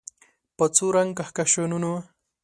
په 0.57 0.65
څو 0.75 0.85
رنګ 0.95 1.11
کهکشانونه 1.17 1.91